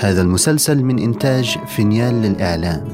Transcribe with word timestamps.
هذا 0.00 0.22
المسلسل 0.22 0.84
من 0.84 0.98
إنتاج 0.98 1.58
فينيال 1.66 2.14
للإعلام. 2.22 2.88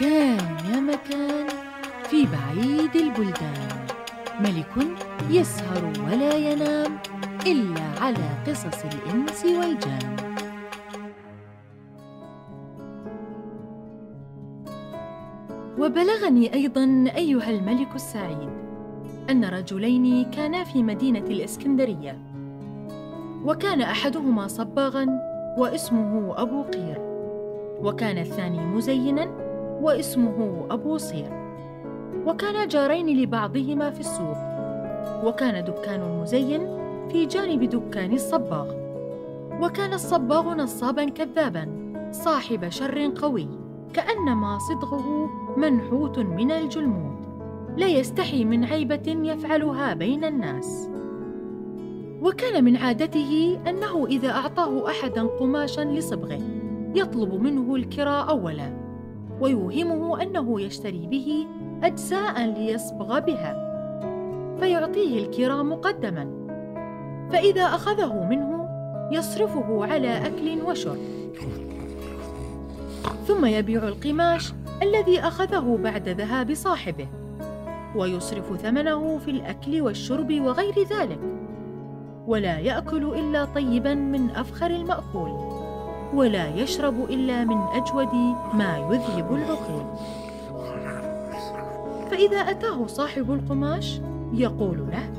كان 0.00 0.38
يا 0.70 0.80
مكان 0.80 1.46
في 2.10 2.26
بعيد 2.26 2.96
البلدان. 2.96 3.68
ملك 4.40 4.88
يسهر 5.30 5.92
ولا 6.06 6.36
ينام 6.36 6.98
إلا 7.46 7.82
على 8.00 8.28
قصص 8.46 8.84
الإنس 8.84 9.44
والجان. 9.44 10.33
وبلغني 15.84 16.54
أيضا 16.54 17.04
أيها 17.16 17.50
الملك 17.50 17.94
السعيد 17.94 18.48
أن 19.30 19.44
رجلين 19.44 20.30
كانا 20.30 20.64
في 20.64 20.82
مدينة 20.82 21.18
الإسكندرية. 21.18 22.18
وكان 23.44 23.80
أحدهما 23.80 24.48
صباغا 24.48 25.06
واسمه 25.58 26.34
أبو 26.42 26.62
قير. 26.62 26.98
وكان 27.82 28.18
الثاني 28.18 28.60
مزينا 28.60 29.24
واسمه 29.82 30.66
أبو 30.70 30.96
صير. 30.96 31.30
وكانا 32.26 32.64
جارين 32.64 33.22
لبعضهما 33.22 33.90
في 33.90 34.00
السوق. 34.00 34.36
وكان 35.24 35.64
دكان 35.64 36.02
المزين 36.02 36.60
في 37.08 37.26
جانب 37.26 37.64
دكان 37.64 38.12
الصباغ. 38.12 38.74
وكان 39.62 39.92
الصباغ 39.92 40.54
نصابا 40.54 41.04
كذابا 41.04 41.68
صاحب 42.12 42.68
شر 42.68 43.12
قوي 43.16 43.48
كأنما 43.94 44.58
صدغه 44.58 45.43
منحوت 45.56 46.18
من 46.18 46.50
الجلمود 46.50 47.14
لا 47.76 47.86
يستحي 47.86 48.44
من 48.44 48.64
عيبة 48.64 49.02
يفعلها 49.06 49.94
بين 49.94 50.24
الناس. 50.24 50.88
وكان 52.22 52.64
من 52.64 52.76
عادته 52.76 53.58
أنه 53.68 54.06
إذا 54.06 54.30
أعطاه 54.30 54.90
أحدا 54.90 55.22
قماشا 55.22 55.80
لصبغه 55.80 56.38
يطلب 56.94 57.34
منه 57.34 57.74
الكراء 57.74 58.28
اولا 58.30 58.72
ويوهمه 59.40 60.22
أنه 60.22 60.60
يشتري 60.60 61.06
به 61.06 61.46
اجزاء 61.82 62.46
ليصبغ 62.46 63.18
بها 63.18 63.64
فيعطيه 64.60 65.26
الكراء 65.26 65.62
مقدما. 65.62 66.28
فإذا 67.32 67.62
أخذه 67.62 68.24
منه 68.24 68.68
يصرفه 69.12 69.86
على 69.86 70.26
أكل 70.26 70.62
وشرب. 70.62 70.98
ثم 73.26 73.46
يبيع 73.46 73.88
القماش 73.88 74.52
الذي 74.84 75.20
أخذه 75.20 75.78
بعد 75.82 76.08
ذهاب 76.08 76.54
صاحبه 76.54 77.08
ويصرف 77.96 78.56
ثمنه 78.56 79.18
في 79.18 79.30
الأكل 79.30 79.80
والشرب 79.80 80.40
وغير 80.40 80.74
ذلك 80.82 81.18
ولا 82.26 82.58
يأكل 82.58 83.18
إلا 83.18 83.44
طيبا 83.44 83.94
من 83.94 84.30
أفخر 84.30 84.66
المأكول 84.66 85.30
ولا 86.14 86.48
يشرب 86.48 87.10
إلا 87.10 87.44
من 87.44 87.58
أجود 87.58 88.14
ما 88.54 88.88
يذهب 88.90 89.34
العقول 89.34 89.84
فإذا 92.10 92.36
أتاه 92.36 92.86
صاحب 92.86 93.32
القماش 93.32 94.00
يقول 94.32 94.78
له 94.78 95.12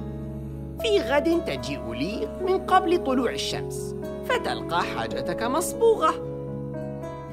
في 0.81 0.99
غد 0.99 1.45
تجيء 1.45 1.93
لي 1.93 2.27
من 2.47 2.57
قبل 2.57 3.03
طلوع 3.03 3.31
الشمس 3.31 3.95
فتلقى 4.29 4.83
حاجتك 4.83 5.43
مصبوغة. 5.43 6.13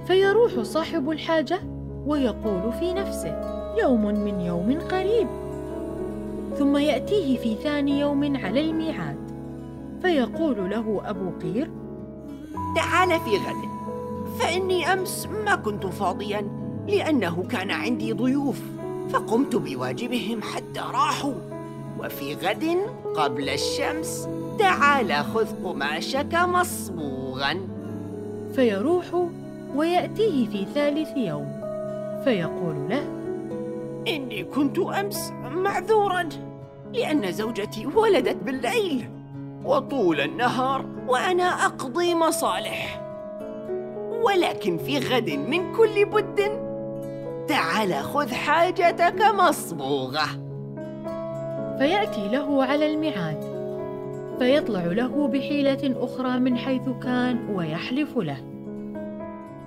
فيروح 0.06 0.62
صاحب 0.62 1.10
الحاجة 1.10 1.60
ويقول 2.06 2.72
في 2.72 2.94
نفسه 2.94 3.40
يوم 3.80 4.04
من 4.04 4.40
يوم 4.40 4.78
قريب. 4.90 5.28
ثم 6.58 6.76
يأتيه 6.76 7.38
في 7.38 7.54
ثاني 7.54 8.00
يوم 8.00 8.36
على 8.36 8.60
الميعاد. 8.60 9.16
فيقول 10.02 10.70
له 10.70 11.00
أبو 11.04 11.30
قير 11.42 11.70
تعال 12.76 13.08
في 13.08 13.30
غد. 13.30 13.72
فإني 14.38 14.92
أمس 14.92 15.28
ما 15.44 15.54
كنت 15.54 15.86
فاضيا 15.86 16.48
لأنه 16.88 17.44
كان 17.50 17.70
عندي 17.70 18.12
ضيوف 18.12 18.60
فقمت 19.10 19.56
بواجبهم 19.56 20.42
حتى 20.42 20.80
راحوا. 20.80 21.34
وفي 22.00 22.34
غد 22.34 22.76
قبل 23.16 23.48
الشمس 23.48 24.28
تعال 24.58 25.12
خذ 25.12 25.46
قماشك 25.64 26.34
مصبوغا. 26.34 27.60
فيروح 28.54 29.04
ويأتيه 29.74 30.46
في 30.46 30.66
ثالث 30.74 31.16
يوم. 31.16 31.61
فيقول 32.24 32.88
له 32.88 33.02
إني 34.08 34.44
كنت 34.44 34.78
أمس 34.78 35.32
معذورا 35.50 36.28
لأن 36.92 37.32
زوجتي 37.32 37.86
ولدت 37.86 38.36
بالليل 38.36 39.10
وطول 39.64 40.20
النهار 40.20 40.86
وأنا 41.08 41.66
أقضي 41.66 42.14
مصالح. 42.14 43.02
ولكن 44.24 44.78
في 44.78 44.98
غد 44.98 45.30
من 45.30 45.72
كل 45.72 46.04
بد 46.04 46.40
تعال 47.48 47.94
خذ 47.94 48.32
حاجتك 48.34 49.22
مصبوغة. 49.34 50.26
فيأتي 51.78 52.28
له 52.28 52.64
على 52.64 52.92
الميعاد 52.92 53.52
فيطلع 54.38 54.84
له 54.84 55.28
بحيلة 55.28 56.04
أخرى 56.04 56.38
من 56.38 56.56
حيث 56.56 56.88
كان 57.02 57.48
ويحلف 57.54 58.18
له. 58.18 58.38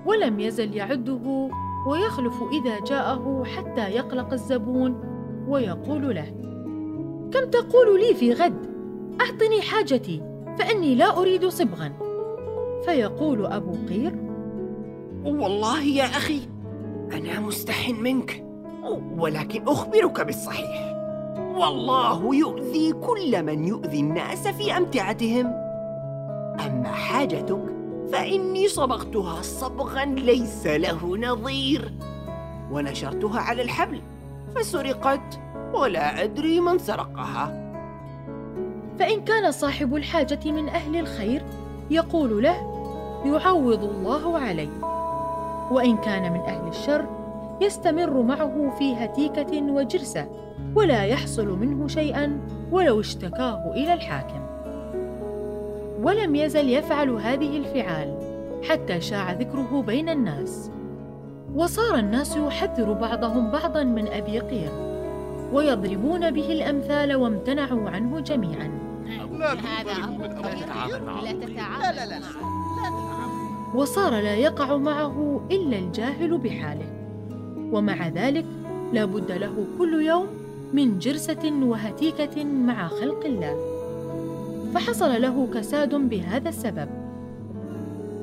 ولم 0.06 0.40
يزل 0.40 0.76
يعده 0.76 1.50
ويخلف 1.86 2.34
إذا 2.52 2.80
جاءه 2.80 3.44
حتى 3.56 3.90
يقلق 3.90 4.32
الزبون 4.32 5.00
ويقول 5.48 6.14
له 6.14 6.32
كم 7.32 7.50
تقول 7.50 8.00
لي 8.00 8.14
في 8.14 8.32
غد؟ 8.32 8.66
أعطني 9.20 9.62
حاجتي 9.62 10.22
فإني 10.58 10.94
لا 10.94 11.18
أريد 11.18 11.46
صبغا. 11.48 11.92
فيقول 12.84 13.46
أبو 13.46 13.72
قير 13.88 14.16
والله 15.24 15.82
يا 15.82 16.04
أخي 16.04 16.40
أنا 17.12 17.40
مستح 17.40 17.90
منك 17.90 18.44
ولكن 19.18 19.62
أخبرك 19.68 20.20
بالصحيح. 20.20 20.96
والله 21.56 22.34
يؤذي 22.34 22.92
كل 22.92 23.42
من 23.42 23.64
يؤذي 23.64 24.00
الناس 24.00 24.48
في 24.48 24.76
أمتعتهم. 24.76 25.46
أما 26.66 26.88
حاجتك 26.88 27.75
فإني 28.12 28.68
صبغتها 28.68 29.42
صبغا 29.42 30.04
ليس 30.04 30.66
له 30.66 31.16
نظير. 31.16 31.92
ونشرتها 32.72 33.40
على 33.40 33.62
الحبل 33.62 34.00
فسرقت 34.56 35.40
ولا 35.74 36.22
أدري 36.22 36.60
من 36.60 36.78
سرقها. 36.78 37.66
فإن 38.98 39.24
كان 39.24 39.52
صاحب 39.52 39.96
الحاجة 39.96 40.50
من 40.50 40.68
أهل 40.68 40.96
الخير 40.96 41.44
يقول 41.90 42.42
له 42.42 42.72
يعوض 43.24 43.84
الله 43.84 44.38
عليه 44.38 44.68
وإن 45.70 45.96
كان 45.96 46.32
من 46.32 46.40
أهل 46.40 46.68
الشر 46.68 47.06
يستمر 47.60 48.22
معه 48.22 48.74
في 48.78 48.94
هتيكة 48.94 49.62
وجرسة 49.62 50.28
ولا 50.74 51.04
يحصل 51.04 51.48
منه 51.48 51.88
شيئا 51.88 52.40
ولو 52.70 53.00
اشتكاه 53.00 53.72
إلى 53.74 53.94
الحاكم. 53.94 54.46
ولم 56.02 56.34
يزل 56.34 56.68
يفعل 56.68 57.10
هذه 57.10 57.56
الفعال 57.56 58.18
حتى 58.70 59.00
شاع 59.00 59.32
ذكره 59.32 59.84
بين 59.86 60.08
الناس. 60.08 60.70
وصار 61.54 61.98
الناس 61.98 62.36
يحذر 62.36 62.92
بعضهم 62.92 63.50
بعضا 63.50 63.84
من 63.84 64.08
أبي 64.08 64.38
قير 64.38 64.70
ويضربون 65.52 66.30
به 66.30 66.52
الأمثال 66.52 67.14
وامتنعوا 67.14 67.90
عنه 67.90 68.20
جميعا. 68.20 68.70
لا 69.32 69.54
تتعامل. 71.32 72.22
وصار 73.74 74.12
لا 74.12 74.34
يقع 74.34 74.76
معه 74.76 75.46
إلا 75.50 75.78
الجاهل 75.78 76.38
بحاله. 76.38 76.92
ومع 77.72 78.08
ذلك 78.08 78.44
لا 78.92 79.04
بد 79.04 79.32
له 79.32 79.66
كل 79.78 80.06
يوم 80.06 80.26
من 80.72 80.98
جرسة 80.98 81.52
وهتيكة 81.62 82.44
مع 82.44 82.88
خلق 82.88 83.24
الله. 83.24 83.75
فحصل 84.74 85.22
له 85.22 85.48
كساد 85.54 85.94
بهذا 85.94 86.48
السبب. 86.48 86.88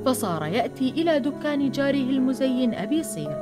فصار 0.06 0.46
يأتي 0.46 0.90
إلى 0.90 1.20
دكان 1.20 1.72
جاره 1.72 2.10
المزين 2.10 2.74
أبي 2.74 3.04
صير 3.04 3.38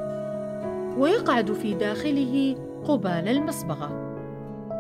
ويقعد 0.98 1.52
في 1.52 1.74
داخله 1.74 2.56
قبال 2.88 3.28
المصبغة. 3.28 3.90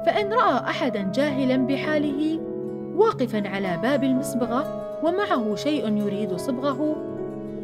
فإن 0.05 0.33
رأى 0.33 0.69
احدا 0.69 1.11
جاهلا 1.15 1.57
بحاله 1.57 2.39
واقفا 2.95 3.49
على 3.49 3.79
باب 3.81 4.03
المصبغة 4.03 4.81
ومعه 5.03 5.55
شيء 5.55 5.97
يريد 5.97 6.35
صبغه 6.35 6.95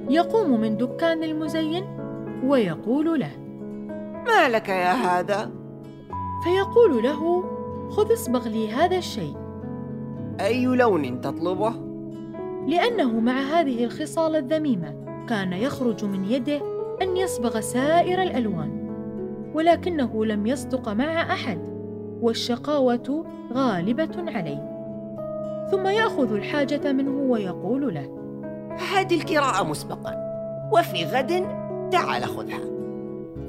يقوم 0.10 0.62
من 0.62 0.78
دكان 0.78 1.24
المزين 1.24 1.86
ويقول 2.44 3.20
له 3.20 3.32
ما 4.28 4.50
لك 4.50 4.70
يا 4.70 4.92
هذا؟ 4.94 5.52
فيقول 6.44 7.04
له 7.04 7.44
خذ 7.90 8.14
اصبغ 8.14 8.48
لي 8.48 8.72
هذا 8.72 8.98
الشيء. 8.98 9.47
أي 10.42 10.66
لون 10.66 11.22
تطلبه؟ 11.22 11.74
لأنه 12.68 13.20
مع 13.20 13.40
هذه 13.40 13.84
الخصال 13.84 14.36
الذميمة 14.36 14.96
كان 15.30 15.54
يخرج 15.54 16.06
من 16.06 16.26
يده 16.26 16.62
أن 17.02 17.18
يصبغ 17.18 17.60
سائر 17.60 18.22
الألوان 18.22 18.88
ولكنه 19.54 20.26
لم 20.26 20.48
يصدق 20.48 20.90
مع 20.90 21.22
أحد 21.22 21.60
والشقاوة 22.22 23.26
غالبة 23.54 24.32
عليه 24.32 24.78
ثم 25.72 25.88
يأخذ 25.88 26.34
الحاجة 26.34 26.92
منه 26.92 27.32
ويقول 27.32 27.94
له 27.94 28.18
هذه 28.94 29.16
الكراء 29.16 29.66
مسبقا 29.66 30.16
وفي 30.74 31.06
غد 31.06 31.48
تعال 31.92 32.26
خذها 32.26 32.60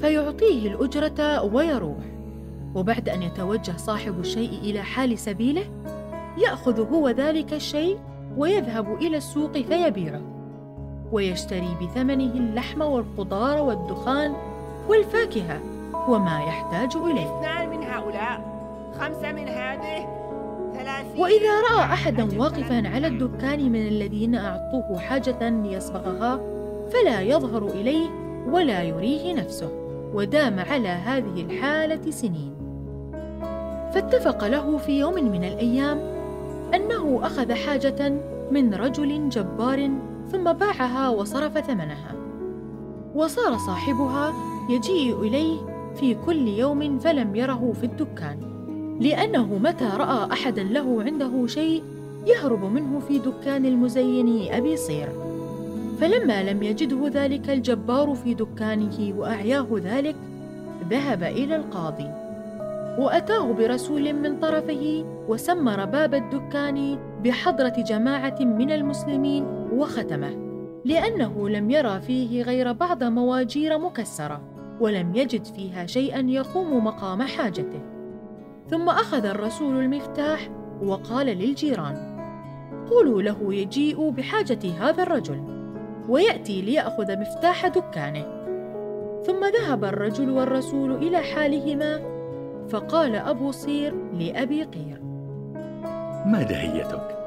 فيعطيه 0.01 0.69
الأجرة 0.69 1.43
ويروح 1.55 2.05
وبعد 2.75 3.09
أن 3.09 3.23
يتوجه 3.23 3.77
صاحب 3.77 4.21
الشيء 4.21 4.51
إلى 4.63 4.83
حال 4.83 5.19
سبيله 5.19 5.65
يأخذ 6.39 6.93
هو 6.93 7.09
ذلك 7.09 7.53
الشيء 7.53 7.99
ويذهب 8.37 8.95
إلى 8.95 9.17
السوق 9.17 9.53
فيبيعه 9.53 10.21
ويشتري 11.13 11.77
بثمنه 11.83 12.33
اللحم 12.35 12.83
والخضار 12.83 13.63
والدخان 13.63 14.35
والفاكهة 14.89 15.61
وما 16.09 16.41
يحتاج 16.41 16.97
إليه. 16.97 17.39
اثنان 17.39 17.69
من 17.71 17.83
هؤلاء 17.83 18.59
خمسة 19.01 19.33
من 19.33 19.49
هذه 19.49 20.19
وإذا 21.19 21.61
رأى 21.71 21.85
أحدا 21.85 22.39
واقفا 22.39 22.89
على 22.89 23.07
الدكان 23.07 23.73
من 23.73 23.89
الذين 23.89 24.35
أعطوه 24.35 24.99
حاجة 24.99 25.49
ليصبغها 25.49 26.41
فلا 26.93 27.21
يظهر 27.21 27.67
إليه 27.67 28.07
ولا 28.51 28.83
يريه 28.83 29.35
نفسه 29.35 29.71
ودام 30.15 30.61
على 30.61 30.89
هذه 30.89 31.43
الحالة 31.43 32.11
سنين. 32.11 32.55
فاتفق 33.95 34.45
له 34.45 34.77
في 34.77 34.99
يوم 34.99 35.15
من 35.15 35.45
الأيام 35.45 36.18
أنه 36.75 37.21
أخذ 37.23 37.53
حاجة 37.53 38.13
من 38.51 38.75
رجل 38.75 39.29
جبار 39.29 39.91
ثم 40.33 40.53
باعها 40.53 41.09
وصرف 41.09 41.59
ثمنها. 41.59 42.15
وصار 43.15 43.57
صاحبها 43.57 44.33
يجيء 44.71 45.21
إليه 45.21 45.57
في 45.97 46.15
كل 46.15 46.49
يوم 46.49 46.99
فلم 46.99 47.37
يره 47.37 47.73
في 47.81 47.87
الدكان 47.87 48.39
لأنه 49.01 49.59
متى 49.59 49.91
رأى 49.97 50.33
أحدا 50.33 50.63
له 50.63 51.03
عنده 51.03 51.47
شيء 51.47 51.83
يهرب 52.27 52.65
منه 52.65 52.99
في 52.99 53.19
دكان 53.19 53.67
المزين 53.67 54.53
أبي 54.53 54.77
صير. 54.77 55.09
فلما 56.01 56.43
لم 56.43 56.63
يجده 56.63 57.09
ذلك 57.09 57.51
الجبار 57.51 58.15
في 58.15 58.35
دكانه 58.35 59.15
وأعياه 59.17 59.67
ذلك 59.73 60.17
ذهب 60.91 61.23
إلى 61.23 61.57
القاضي. 61.57 62.28
وأتاه 62.99 63.53
برسول 63.53 64.13
من 64.13 64.41
طرفه 64.41 65.05
وسمر 65.29 65.85
باب 65.85 66.15
الدكان 66.15 66.99
بحضرة 67.25 67.75
جماعة 67.79 68.37
من 68.41 68.71
المسلمين 68.71 69.45
وختمه 69.73 70.49
لأنه 70.85 71.49
لم 71.49 71.71
يرى 71.71 72.01
فيه 72.01 72.43
غير 72.43 72.73
بعض 72.73 73.05
مواجير 73.05 73.79
مكسرة 73.79 74.41
ولم 74.81 75.15
يجد 75.15 75.45
فيها 75.45 75.87
شيئا 75.87 76.21
يقوم 76.21 76.85
مقام 76.85 77.23
حاجته. 77.23 77.81
ثم 78.71 78.89
أخذ 78.89 79.27
الرسول 79.27 79.77
المفتاح 79.77 80.51
وقال 80.83 81.27
للجيران 81.27 82.19
قولوا 82.91 83.23
له 83.23 83.55
يجيء 83.55 84.11
بحاجة 84.11 84.59
هذا 84.81 85.03
الرجل 85.03 85.43
ويأتي 86.09 86.63
ليأخذ 86.63 87.21
مفتاح 87.21 87.67
دكانه. 87.67 88.27
ثم 89.27 89.45
ذهب 89.45 89.85
الرجل 89.85 90.31
والرسول 90.31 90.93
إلى 90.93 91.19
حالهما 91.19 92.18
فقال 92.71 93.17
أبو 93.17 93.51
صير 93.51 93.95
لأبي 94.13 94.63
قير. 94.63 95.01
ما 96.27 96.43
دهيتك 96.43 97.19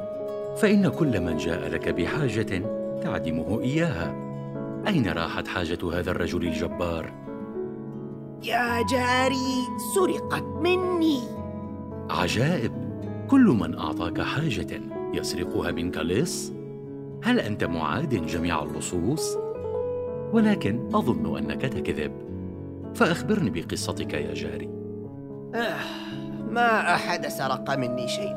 فإن 0.57 0.87
كل 0.87 1.21
من 1.21 1.37
جاء 1.37 1.69
لك 1.69 1.89
بحاجة 1.89 2.63
تعدمه 3.03 3.61
إياها. 3.61 4.15
أين 4.87 5.09
راحت 5.09 5.47
حاجة 5.47 5.99
هذا 5.99 6.11
الرجل 6.11 6.47
الجبار؟ 6.47 7.13
يا 8.43 8.83
جاري 8.89 9.67
سرقت 9.95 10.43
مني. 10.43 11.19
عجائب. 12.09 12.71
كل 13.29 13.45
من 13.45 13.77
أعطاك 13.77 14.21
حاجة 14.21 14.81
يسرقها 15.13 15.71
منك 15.71 15.97
لص؟ 15.97 16.53
هل 17.23 17.39
أنت 17.39 17.63
معاد 17.63 18.25
جميع 18.25 18.63
اللصوص؟ 18.63 19.37
ولكن 20.33 20.89
أظن 20.93 21.37
أنك 21.37 21.61
تكذب. 21.61 22.11
فأخبرني 22.95 23.49
بقصتك 23.49 24.13
يا 24.13 24.33
جاري. 24.33 24.80
ما 26.49 26.95
أحد 26.95 27.27
سرق 27.27 27.75
مني 27.75 28.07
شيء. 28.07 28.35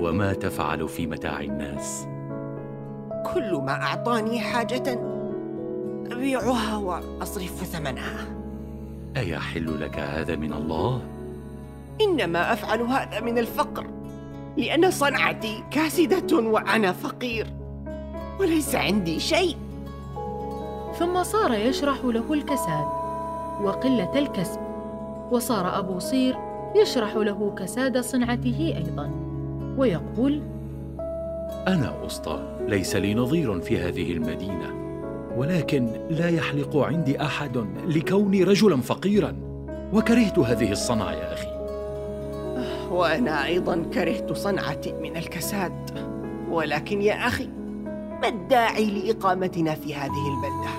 وما 0.00 0.32
تفعل 0.32 0.88
في 0.88 1.06
متاع 1.06 1.40
الناس. 1.40 2.06
كل 3.34 3.54
ما 3.54 3.72
أعطاني 3.72 4.40
حاجة 4.40 5.00
أبيعها 6.12 6.76
وأصرف 6.76 7.64
ثمنها. 7.64 8.26
أيحل 9.16 9.80
لك 9.80 9.98
هذا 9.98 10.36
من 10.36 10.52
الله؟ 10.52 11.02
إنما 12.00 12.52
أفعل 12.52 12.80
هذا 12.80 13.20
من 13.20 13.38
الفقر 13.38 13.86
لأن 14.56 14.90
صنعتي 14.90 15.64
كاسدة 15.70 16.38
وأنا 16.38 16.92
فقير 16.92 17.46
وليس 18.40 18.74
عندي 18.74 19.20
شيء. 19.20 19.56
ثم 20.98 21.22
صار 21.22 21.54
يشرح 21.54 22.04
له 22.04 22.32
الكساد 22.32 22.86
وقلة 23.62 24.18
الكسب. 24.18 24.69
وصار 25.30 25.78
أبو 25.78 25.98
صير 25.98 26.36
يشرح 26.76 27.16
له 27.16 27.54
كساد 27.58 27.98
صنعته 27.98 28.74
أيضا 28.76 29.10
ويقول 29.78 30.42
أنا 31.68 32.06
أسطى 32.06 32.56
ليس 32.68 32.96
لي 32.96 33.14
نظير 33.14 33.60
في 33.60 33.78
هذه 33.78 34.12
المدينة 34.12 34.80
ولكن 35.36 35.88
لا 36.10 36.28
يحلق 36.28 36.76
عندي 36.76 37.22
أحد 37.22 37.66
لكوني 37.86 38.44
رجلا 38.44 38.76
فقيرا 38.76 39.36
وكرهت 39.92 40.38
هذه 40.38 40.72
الصنعه 40.72 41.12
يا 41.12 41.32
أخي 41.32 41.60
وأنا 42.90 43.44
أيضا 43.44 43.82
كرهت 43.94 44.32
صنعتي 44.32 44.92
من 44.92 45.16
الكساد. 45.16 45.72
ولكن 46.50 47.02
يا 47.02 47.26
أخي 47.26 47.48
ما 48.22 48.28
الداعي 48.28 48.84
لإقامتنا 48.90 49.74
في 49.74 49.94
هذه 49.94 50.28
البلدة؟ 50.28 50.70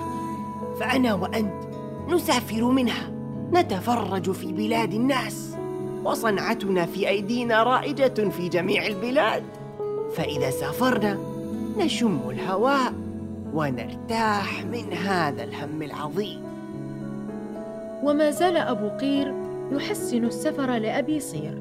فأنا 0.80 1.14
وأنت 1.14 1.64
نسافر 2.08 2.64
منها. 2.64 3.11
نتفرج 3.52 4.30
في 4.30 4.52
بلاد 4.52 4.94
الناس 4.94 5.56
وصنعتنا 6.04 6.86
في 6.86 7.08
أيدينا 7.08 7.62
رائجة 7.62 8.28
في 8.28 8.48
جميع 8.48 8.86
البلاد. 8.86 9.42
فإذا 10.12 10.50
سافرنا 10.50 11.18
نشم 11.78 12.20
الهواء 12.30 12.92
ونرتاح 13.54 14.64
من 14.64 14.92
هذا 14.92 15.44
الهم 15.44 15.82
العظيم. 15.82 16.40
وما 18.02 18.30
زال 18.30 18.56
أبو 18.56 18.88
قير 18.88 19.34
يحسن 19.72 20.24
السفر 20.24 20.70
لأبي 20.76 21.20
صير 21.20 21.60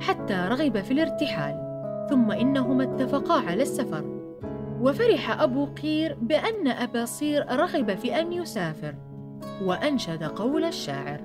حتى 0.00 0.46
رغب 0.48 0.80
في 0.80 0.90
الارتحال 0.90 1.68
ثم 2.10 2.30
إنهما 2.30 2.84
اتفقا 2.84 3.40
على 3.40 3.62
السفر. 3.62 4.04
وفرح 4.80 5.40
أبو 5.40 5.66
قير 5.66 6.16
بأن 6.22 6.68
أبا 6.68 7.04
صير 7.04 7.46
رغب 7.52 7.94
في 7.94 8.20
أن 8.20 8.32
يسافر. 8.32 8.94
وأنشد 9.62 10.24
قول 10.24 10.64
الشاعر. 10.64 11.20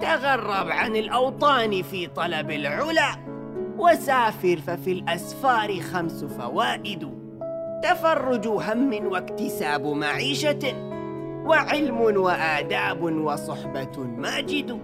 تغرب 0.00 0.68
عن 0.70 0.96
الأوطان 0.96 1.82
في 1.82 2.06
طلب 2.06 2.50
العلا 2.50 3.16
وسافر 3.78 4.56
ففي 4.56 4.92
الأسفار 4.92 5.80
خمس 5.80 6.24
فوائد. 6.24 7.10
تفرج 7.82 8.46
هم 8.46 9.06
واكتساب 9.06 9.86
معيشة 9.86 10.74
وعلم 11.46 12.00
وآداب 12.00 13.02
وصحبة 13.02 13.98
ماجد. 13.98 14.80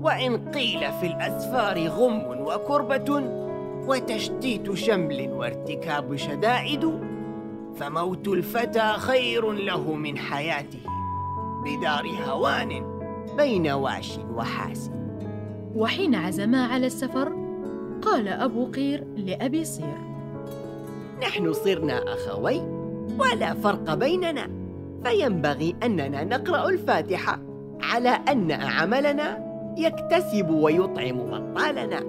وإن 0.00 0.50
قيل 0.50 0.92
في 0.92 1.06
الأسفار 1.06 1.88
غم 1.88 2.22
وكربة 2.40 3.22
وتشتيت 3.86 4.72
شمل 4.72 5.28
وارتكاب 5.30 6.16
شدائد. 6.16 7.00
فموت 7.76 8.28
الفتى 8.28 8.92
خير 8.92 9.52
له 9.52 9.94
من 9.94 10.18
حياته. 10.18 10.91
بدار 11.64 12.06
هوان 12.28 13.00
بين 13.36 13.70
واش 13.70 14.18
وحاسد 14.34 14.92
وحين 15.76 16.14
عزما 16.14 16.66
على 16.66 16.86
السفر 16.86 17.32
قال 18.02 18.28
أبو 18.28 18.66
قير 18.66 19.04
لأبي 19.16 19.64
صير. 19.64 19.98
نحن 21.22 21.52
صرنا 21.52 22.14
أخوي 22.14 22.60
ولا 23.18 23.54
فرق 23.54 23.94
بيننا 23.94 24.48
فينبغي 25.04 25.76
أننا 25.82 26.24
نقرأ 26.24 26.68
الفاتحة 26.68 27.40
على 27.82 28.08
أن 28.08 28.52
عملنا 28.52 29.38
يكتسب 29.78 30.50
ويطعم 30.50 31.18
بطالنا. 31.18 32.00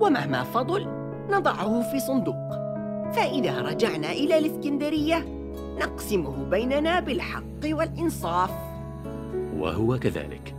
ومهما 0.00 0.42
فضل 0.42 0.86
نضعه 1.30 1.82
في 1.82 2.00
صندوق. 2.00 2.48
فإذا 3.12 3.60
رجعنا 3.60 4.12
إلى 4.12 4.38
الإسكندرية 4.38 5.37
نقسمه 5.78 6.44
بيننا 6.50 7.00
بالحق 7.00 7.62
والإنصاف. 7.64 8.50
وهو 9.58 9.98
كذلك. 9.98 10.54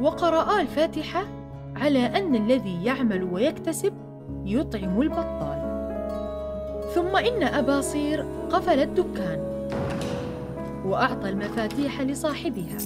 وقرأا 0.00 0.60
الفاتحة 0.60 1.24
على 1.76 2.06
أن 2.06 2.34
الذي 2.34 2.84
يعمل 2.84 3.24
ويكتسب 3.32 3.92
يطعم 4.44 5.02
البطال. 5.02 5.60
ثم 6.94 7.16
إن 7.16 7.42
أبا 7.42 7.80
صير 7.80 8.24
قفل 8.50 8.80
الدكان 8.80 9.40
وأعطى 10.86 11.28
المفاتيح 11.28 12.00
لصاحبها. 12.00 12.78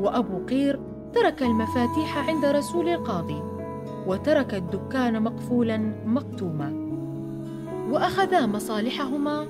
وأبو 0.00 0.46
قير 0.46 0.80
ترك 1.14 1.42
المفاتيح 1.42 2.28
عند 2.28 2.44
رسول 2.44 2.88
القاضي 2.88 3.42
وترك 4.06 4.54
الدكان 4.54 5.22
مقفولا 5.22 5.92
مقتوما. 6.06 6.72
وأخذا 7.90 8.46
مصالحهما 8.46 9.46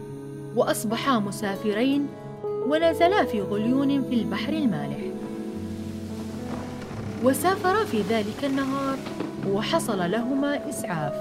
واصبحا 0.57 1.19
مسافرين 1.19 2.09
ونزلا 2.69 3.25
في 3.25 3.41
غليون 3.41 4.03
في 4.03 4.15
البحر 4.15 4.53
المالح. 4.53 4.99
وسافرا 7.25 7.85
في 7.85 8.03
ذلك 8.03 8.45
النهار 8.45 8.99
وحصل 9.49 10.11
لهما 10.11 10.69
إسعاف. 10.69 11.15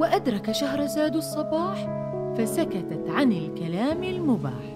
وأدرك 0.00 0.52
شهرزاد 0.52 1.16
الصباح 1.16 1.88
فسكتت 2.38 3.04
عن 3.08 3.32
الكلام 3.32 4.04
المباح. 4.04 4.75